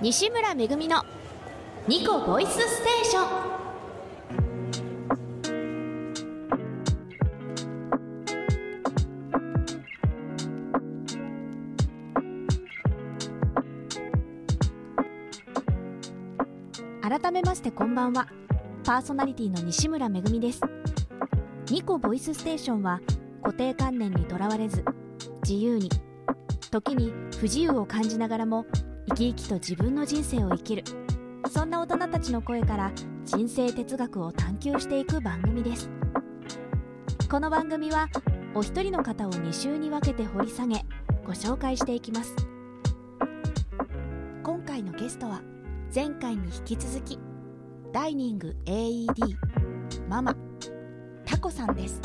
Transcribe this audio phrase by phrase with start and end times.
[0.00, 1.02] 西村めぐみの
[1.88, 3.48] ニコボイスステーション。
[17.20, 18.28] 改めましてこんばんは。
[18.84, 20.60] パーソナリティの西村めぐみです。
[21.72, 23.00] ニコボイスステーションは
[23.42, 24.84] 固定観念にとらわれず
[25.42, 25.90] 自由に
[26.70, 28.64] 時に不自由を感じながらも
[29.08, 30.84] 生き生きと自分の人生を生きる。
[31.50, 32.92] そんな大人たちの声から
[33.24, 35.90] 人生哲学を探求していく番組です。
[37.30, 38.08] この番組は
[38.54, 40.84] お一人の方を2週に分けて掘り下げ
[41.24, 42.34] ご紹介していきます。
[44.42, 45.40] 今回のゲストは
[45.94, 47.18] 前回に引き続き
[47.92, 49.36] ダイニング AED
[50.08, 50.36] ママ
[51.24, 52.00] タコさんです。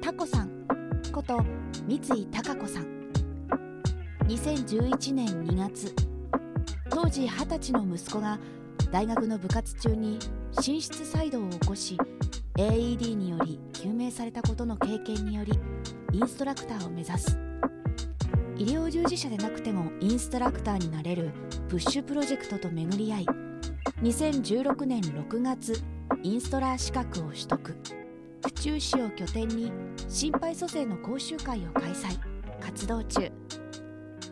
[0.00, 0.50] タコさん
[1.12, 1.40] こと
[1.88, 2.95] 三井貴子さん。
[4.26, 5.94] 2011年2月
[6.90, 8.40] 当時20歳の息子が
[8.90, 10.18] 大学の部活中に
[10.60, 11.96] 心室細動を起こし
[12.56, 15.52] AED により救命されたことの経験により
[16.12, 17.38] インストラクターを目指す。
[18.58, 21.30] 医療従事者でなくてもインストラクターになれる
[21.68, 23.26] プッシュプロジェクトと巡り合い
[24.02, 25.80] 2016年6月
[26.24, 27.76] インストラー資格を取得。
[28.42, 29.70] 府中市を拠点に
[30.08, 32.18] 心肺蘇生の講習会を開催
[32.60, 33.30] 活動中。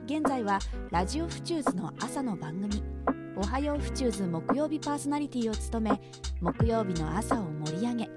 [0.07, 0.59] 現在は
[0.91, 2.83] ラジオフチューズの朝の番組
[3.37, 8.11] 「おはようフチューズ」木曜日パーソナリティを務め木曜日の朝を盛り上げ。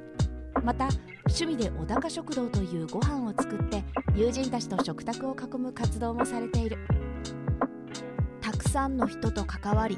[0.65, 0.89] また
[1.27, 6.77] 趣味で小高食堂というご飯を作って友人たちと食卓を囲む活動もされている。
[8.41, 9.97] たくさんの人と関わり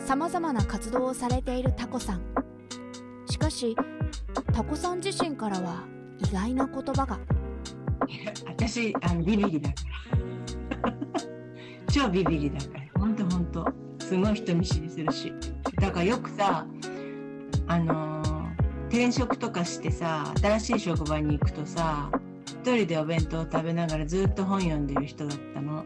[0.00, 2.22] さまざまな活動をされているタコさん。
[3.26, 3.76] しかし
[4.52, 5.84] タコさん自身からは
[6.18, 7.20] 意外な言葉が。
[8.48, 9.88] 私あのビビリだから。
[11.92, 13.00] 超ビビリだから。
[13.00, 13.66] ほんとほんと。
[13.98, 15.32] すごい人見知りするし。
[15.80, 16.66] だからよくさ
[17.66, 18.38] あのー
[18.88, 22.10] 転職とかしてさ新しい職場に行くとさ
[22.46, 25.84] 一人でお弁当を食べながらずっと本読んでる人だったの。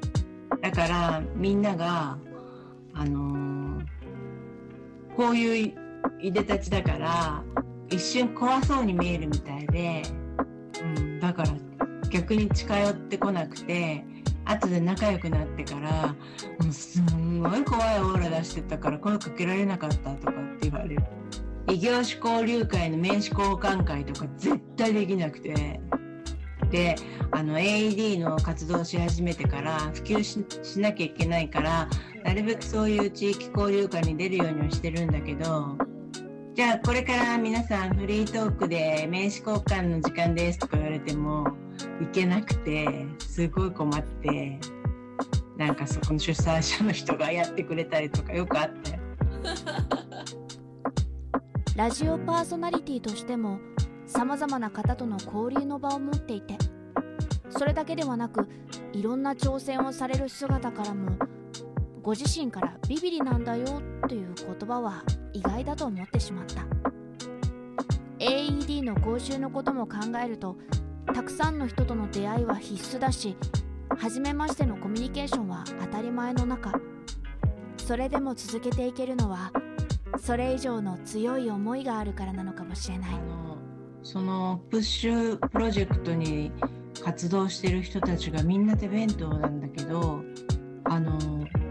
[0.61, 2.17] だからみんなが
[2.95, 3.87] あのー
[5.17, 5.75] こういう
[6.21, 7.43] いでたちだから
[7.91, 10.03] 一瞬怖そうに見えるみたいで、
[10.83, 11.51] うん、だから
[12.09, 14.05] 逆に近寄ってこなくて
[14.45, 21.03] 後で仲良くなってからもうすんごい怖いオーラ出してたから声かけられなかったとかって言われる。
[21.71, 25.81] 異業種交流会の名刺交換会とか絶対できなくて。
[26.71, 26.97] で
[27.31, 31.89] あの AED の活動し始めてから普及ししなきゃいけないから
[32.25, 35.77] なるべくそういう地域交流会に出るようにはしてるんだけど
[36.55, 41.47] じゃあこれから皆さんフリートークで名刺交換の時間ですとか言われても
[42.01, 44.59] 行けなくてすごい困って
[45.57, 48.99] なんかそこの主催者の人がやってくれたりとかよくあったよ。
[51.77, 53.59] ラジオパーソナリティとしても
[54.07, 56.57] さまざまな方との交流の場を持っていて
[57.49, 58.47] それだけではなく
[58.93, 61.17] いろんな挑戦をされる姿からも
[62.03, 66.67] ご自身からビビリなんだよという言葉は意外だと思ってしまった
[68.19, 70.57] AED の講習のことも考えると
[71.15, 73.37] たくさんの人との出会いは必須だし
[73.99, 76.73] 初めましてのコミュニケーションは当たり前の中。
[77.77, 79.53] それでも続けていけるのは
[80.19, 83.11] それ以上の強い思いがあるからなのかもしれない。
[84.03, 86.53] そのプッシュプロジェクトに
[87.05, 90.23] 活動してる人たちがみんな手弁当なんだけど
[90.85, 91.19] あの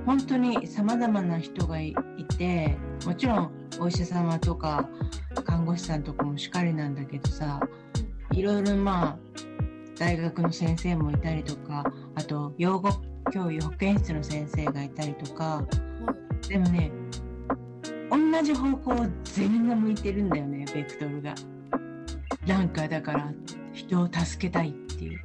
[0.05, 1.93] 本当にさまざまな人がい
[2.37, 4.89] てもちろんお医者様とか
[5.43, 7.59] 看護師さんとかもしかりなんだけどさ
[8.33, 9.17] いろいろまあ
[9.97, 11.83] 大学の先生もいたりとか
[12.15, 12.89] あと養護
[13.31, 15.63] 教諭保健室の先生がいたりとか
[16.47, 16.91] でもね
[18.09, 21.35] 同じ方向全員が向いてるんだよねベクトルが。
[22.45, 23.31] なんかだから
[23.71, 25.21] 人を助けたいっていう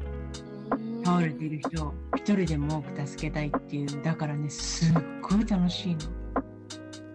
[1.04, 6.00] 倒れてる人を一人でも多く助けたいっていうだからねすっごい楽しいの。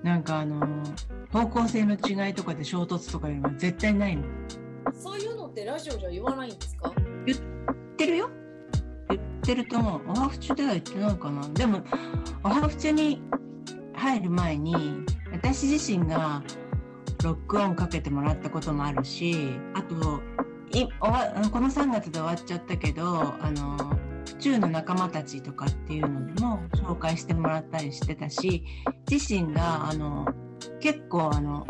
[0.02, 0.66] なんかあの
[1.32, 4.24] 方向性の違いとかで衝突とかよりも絶対ないの。
[4.96, 6.94] そういうのってラジオじゃ言わないんですか？
[7.26, 7.40] 言っ
[7.98, 8.30] てるよ
[9.10, 10.02] 言ってると思う。
[10.08, 11.48] おはふちでは言ってないかな。
[11.50, 11.82] でも
[12.44, 13.22] おはふちに
[13.94, 14.76] 入る前に
[15.32, 16.42] 私自身が
[17.24, 20.22] ロックオンかけてもらったこともあるしあと
[20.76, 23.78] いおわこの3月で終わっちゃったけどあの
[24.26, 28.64] 府中の仲間たちとかっていうのでも紹介してもらったりしてたし
[29.08, 30.26] 自身があの
[30.80, 31.68] 結構あの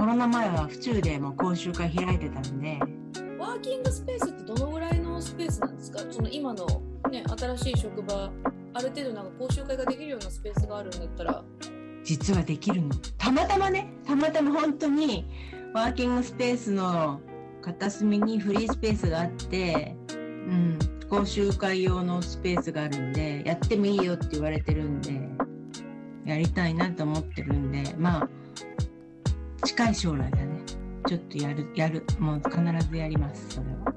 [0.00, 2.78] コロナ前は府中でも講習会開いてたんで。
[3.38, 5.98] ワーキングスペースってどのぐらいのスペースなんですか？
[6.10, 6.66] その今の
[7.10, 8.30] ね新しい職場
[8.72, 11.44] ある程度なんか講習会ができるようなスペースがあるんだったら。
[12.02, 12.88] 実はできるの。
[13.18, 15.26] たまたまねたまたま本当に
[15.74, 17.20] ワーキングスペースの
[17.60, 20.78] 片隅にフリースペースがあって、うん、
[21.10, 25.20] 講習会用のスペースがあるんでやってもいいよって言われてるんで
[26.24, 28.28] やりたいなと思ってるんでまあ
[29.62, 30.62] 近い将来だね。
[31.06, 33.92] ちょっとやるやるもう必ずやりますそれは。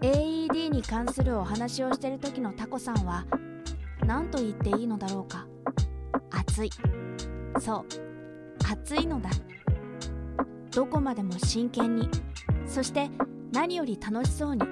[0.00, 3.24] AED に関するお話をしてる時のタコさんは
[4.04, 5.46] 何と言っていいのだろうか。
[6.30, 6.70] 熱い。
[7.60, 7.84] そう。
[8.70, 9.30] 熱いのだ。
[10.70, 12.08] どこまでも真剣に。
[12.66, 13.10] そして
[13.52, 14.62] 何より楽しそうに。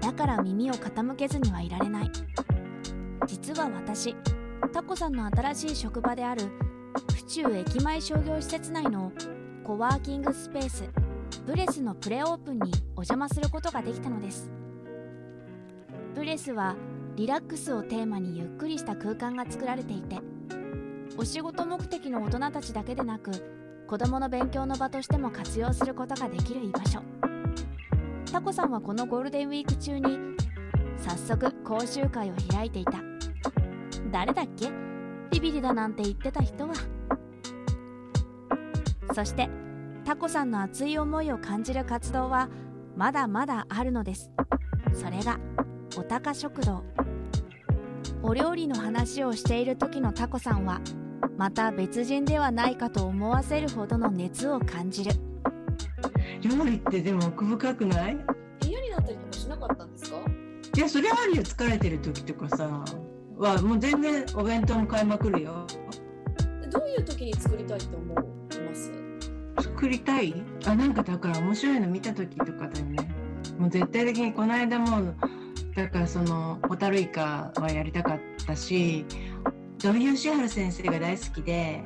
[0.00, 2.10] だから耳を傾けずにはいられない。
[3.26, 4.14] 実は私
[4.72, 6.42] タコさんの新しい職場である
[7.14, 9.12] 府中駅前商業施設内の
[9.64, 10.84] コワーキングスペース
[11.46, 14.50] ブレスのプレオープンにお邪魔することができたのです。
[16.14, 16.74] ブレスは
[17.16, 20.20] リラックスをテーマにゆっくりした空間が作られていて
[21.16, 23.30] お仕事目的の大人たちだけでなく
[23.86, 27.00] 子どもの勉強の場としても活用することができる居場所。
[28.30, 30.18] タコさんはこのゴールデンウィーク中に
[30.98, 32.98] 早速講習会を開いていた。
[34.12, 34.87] 誰だっけ？
[35.30, 36.74] ビビリだなんて言ってた人は。
[39.14, 39.48] そして
[40.04, 42.48] タコさんの熱い思いを感じる活動は
[42.96, 44.30] まだまだあるのです。
[44.94, 45.38] それが
[45.96, 46.84] おたか食堂。
[48.22, 50.80] お料理の話をしている時のタコさんは
[51.36, 55.12] また別人ではないかと思わせるほどの熱を感じる。
[56.40, 58.18] 料理ってでも奥深くない？
[58.66, 60.16] 嫌になったりとかしなかったんですか？
[60.76, 61.42] いやそれはあるよ。
[61.42, 62.84] 疲れてる時とかさ
[63.38, 65.66] はもう全然お弁当も買いまくるよ。
[66.70, 68.92] どういう時に作りたいと思います？
[69.62, 70.34] 作りたい？
[70.66, 73.08] あなんかだから面白いの見た時とかだよね。
[73.58, 75.14] もう絶対的にこの間も
[75.74, 79.04] だからそのホタルイカはやりたかったし
[79.78, 81.84] 土井善晴先生が大好きで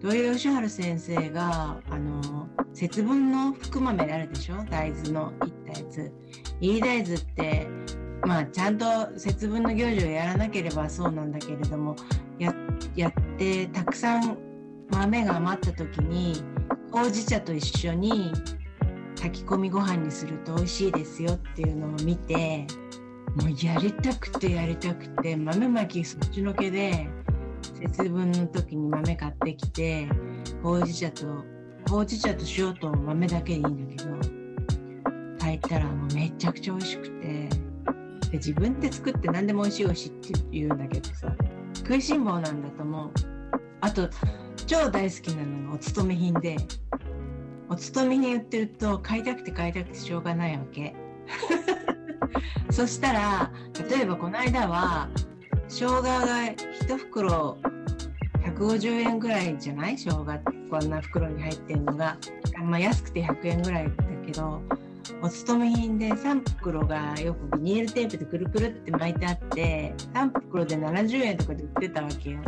[0.00, 4.64] 土井善晴先生があの節分の福豆あるでしょ？
[4.70, 6.12] 大豆のいったやつ
[6.60, 7.68] いい大豆って
[8.26, 8.86] まあちゃんと
[9.16, 11.94] 節分の行事をやらなければそうなんだけれども
[12.38, 14.36] やってたくさん
[14.90, 16.42] 豆が余った時に
[16.90, 18.32] ほうじ茶と一緒に
[19.14, 22.66] 炊き込みご飯にすると美味しいですよっていうのを見て
[23.36, 27.08] もうやりたくてやりたくて豆まきそっちのけで
[27.80, 30.08] 節分の時に豆買ってきて
[30.62, 31.44] ほうじ茶と
[31.88, 34.16] ほうじ茶と塩と豆だけでいいんだけど
[35.38, 37.15] 炊いたらもうめちゃくちゃ美味しくて。
[38.32, 41.34] 自分で作って何でも美味しい美味しいって言うんだけどさ
[41.76, 43.10] 食いしん坊なんだと思う。
[43.80, 44.08] あと
[44.66, 46.56] 超大好きなのがお勤め品で
[47.68, 50.94] お勤め品売ってると買いたくて買いたくてしょうがないわけ。
[52.70, 53.50] そしたら
[53.88, 55.08] 例えばこの間は
[55.68, 57.58] 生姜が1袋
[58.44, 59.96] 150円ぐらいじゃない？
[59.98, 62.16] 生姜ってこんな袋に入ってるのが、
[62.64, 63.92] まあ、安くて100円ぐらいだ
[64.24, 64.62] けど
[65.22, 72.40] お勤め品で3袋がよくビニールテープでくるくるって巻いてあって3袋で70円とかで売ってたわけよ。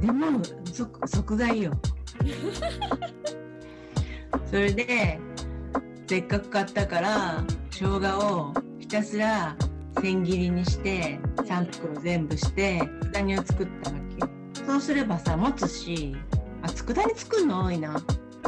[0.00, 0.42] でも
[0.72, 1.72] 即即買いよ。
[4.46, 5.18] それで
[6.06, 9.56] せっかく買ったから生姜をひたすら
[10.00, 12.80] 千切りにして3袋全部して
[13.12, 13.96] 佃煮を作ったわ
[14.54, 16.16] けそうすればさ持つし
[16.62, 17.64] あ佃煮作るの？
[17.66, 18.00] 多いな。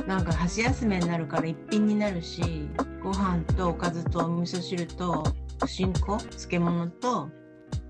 [0.07, 2.69] なんか箸休めになるから一品になるし
[3.03, 5.25] ご飯とおかずとお味噌汁と
[5.63, 7.31] おしんこ漬物と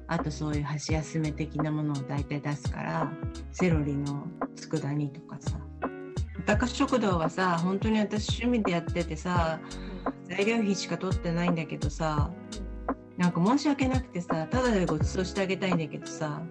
[0.06, 3.12] あとそういう箸休め的なものを大体出すから
[3.52, 4.26] セロリの
[4.56, 5.60] 佃煮とかさ。
[6.46, 9.60] 高食堂はさ本当に私趣味でやっててさ
[10.24, 12.30] 材料費しか取ってないんだけどさ
[13.16, 16.42] なんか申し訳なくてさただでご馳走してあげたいんだけどさ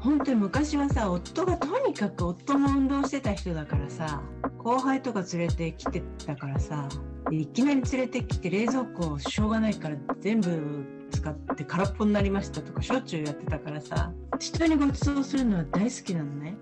[0.00, 4.22] 本当に昔はさ夫がとにかく夫も運動してた人だからさ
[4.58, 6.88] 後輩とか連れてきてたからさ
[7.30, 14.12] いきなり連れてきて冷蔵庫しょうがないから全部使って空っぽになりましたとかしょっちゅうやってたからさ。
[14.38, 16.56] 人にご馳走するのは大好きなのね。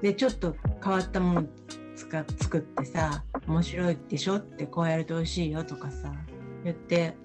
[0.00, 1.48] でちょっと変わったもの
[1.96, 6.12] 使作ってさ面白いでしょってこうやると美味しいよとかさ
[6.62, 7.16] 言って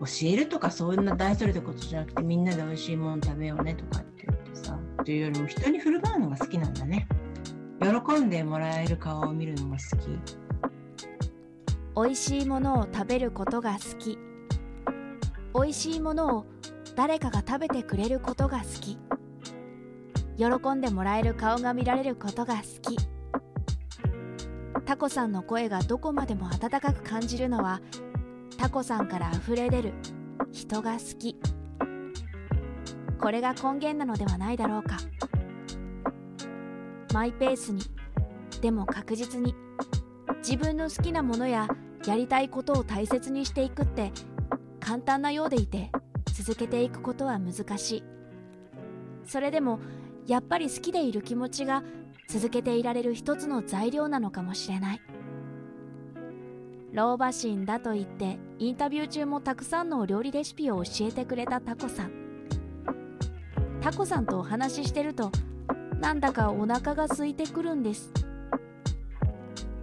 [0.00, 7.06] 教えるとかそんな大それたことじゃなくてみんなで美味しいもの食べようねとかって言ってさというよりも人に振る舞うのが好きなんだね。
[7.80, 10.51] 喜んでもらえる顔を見るのが好き。
[11.94, 14.18] 美味しいものを食べることが好き。
[15.54, 16.46] 美味しいものを
[16.96, 18.98] 誰かが食べてくれることが好き。
[20.38, 22.96] 喜んでもらえる顔が見られることが好き。
[24.86, 27.82] タコさんの声がどこまでも温かく感じるのは
[28.56, 29.92] タコさんから溢れ出る
[30.50, 31.36] 人が好き。
[33.20, 34.96] これが根源なのではないだろうか。
[37.12, 37.82] マイペースに
[38.62, 39.54] でも確実に
[40.38, 41.68] 自分の好きなものや
[42.06, 44.12] やりたいことを大切にしていくって
[44.80, 45.90] 簡単なようでいて
[46.32, 48.04] 続けていくことは難しい。
[49.24, 49.78] それでも
[50.26, 51.82] やっぱり好きでいる気持ちが
[52.28, 55.00] 続けていられる一つの材料なのかもしれない。
[56.92, 62.12] 老婆心だと言ってインタビュー中もたくさんのお料理レシピを教えてくれたタコさん。
[63.80, 65.32] タコさんとお話ししてると
[66.00, 68.12] なんだかお腹が空いてくるんです。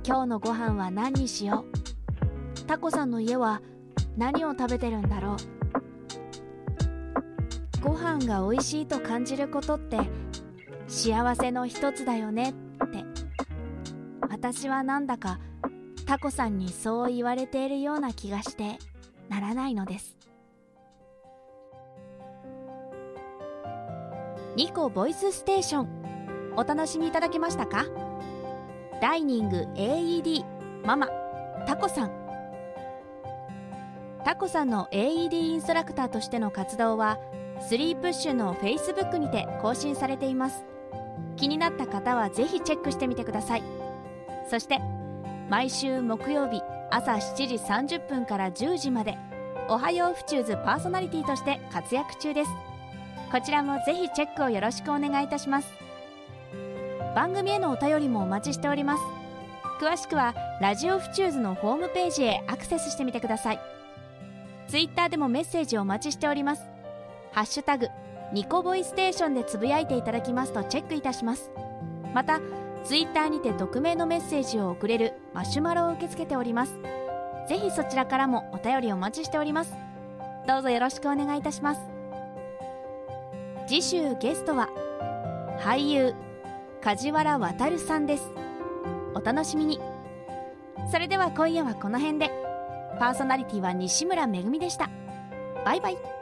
[0.05, 1.68] 今日のご飯は何にしよう？
[2.69, 3.63] タコさんの家は
[4.15, 5.37] 何を食べてるんだろう？
[7.81, 9.97] ご飯が美味しいと感じることって
[10.87, 12.53] 幸せの一つだよねっ
[12.89, 13.03] て。
[14.29, 15.39] 私はなんだか
[16.05, 18.77] タコさんにそう言われているような気がして
[19.29, 20.15] ならないのです。
[24.55, 25.87] ニコボイスステーション
[26.55, 27.87] お楽しみいただけましたか？
[29.01, 30.45] ダイニング AED
[30.85, 31.07] ママ
[31.65, 32.18] タコさん。
[34.29, 37.17] タコさんの AED インストラクターとしての活動は
[37.67, 40.65] スリープッシュの Facebook にて更新されています。
[41.35, 43.63] 気になった方はぜひチェックしてみてください。
[44.47, 44.77] そして
[45.49, 49.17] 毎週木曜日朝7時30分から10時まで
[49.67, 52.51] おはようフチューズパーソナリティとして活躍中です。
[53.31, 55.73] こちらもぜひチェックをよろしくお願いいたします。
[57.15, 59.03] 番組へのお便りもお待ちしております。
[59.81, 63.78] 詳しくはラジオフチューズのホームページへアクセスしてみてください。
[64.69, 66.63] ツイッターでもメッセージをお待ちしております。
[67.31, 67.87] ハッシュタグ
[68.31, 71.49] ニコボイステーションでつぶやいていただきますとチェックいたします。
[72.13, 72.39] また
[72.83, 76.77] ツイッターにて匿名のメッセージを送れるマシュマロを受け付けております。
[77.47, 79.73] ぜひそちらからもお便りお待ちしております。
[80.47, 81.81] どうぞよろしくお願いいたします。
[83.65, 84.69] 次週ゲストは
[85.59, 86.13] 俳優
[86.81, 88.31] 梶原渉さんです。
[89.15, 89.79] お楽しみに。
[90.91, 92.48] それでは今夜はこの辺で。
[92.97, 94.89] パーソナリティは西村めぐみでした。
[95.65, 96.18] バイバイ。